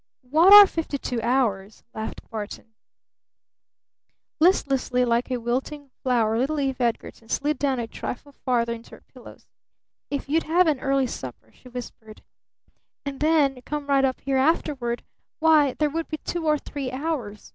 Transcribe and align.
"What 0.27 0.51
are 0.51 0.65
fifty 0.65 0.97
two 0.97 1.21
hours?" 1.21 1.83
laughed 1.93 2.27
Barton. 2.31 2.73
Listlessly 4.39 5.05
like 5.05 5.29
a 5.29 5.37
wilting 5.37 5.91
flower 6.01 6.39
little 6.39 6.59
Eve 6.59 6.81
Edgarton 6.81 7.29
slid 7.29 7.59
down 7.59 7.77
a 7.77 7.85
trifle 7.85 8.31
farther 8.31 8.73
into 8.73 8.95
her 8.95 9.01
pillows. 9.13 9.45
"If 10.09 10.27
you'd 10.27 10.45
have 10.45 10.65
an 10.65 10.79
early 10.79 11.05
supper," 11.05 11.51
she 11.53 11.69
whispered, 11.69 12.23
"and 13.05 13.19
then 13.19 13.61
come 13.61 13.85
right 13.85 14.03
up 14.03 14.19
here 14.21 14.37
afterward, 14.37 15.03
why, 15.37 15.73
there 15.73 15.91
would 15.91 16.07
be 16.07 16.17
two 16.17 16.47
or 16.47 16.57
three 16.57 16.91
hours. 16.91 17.49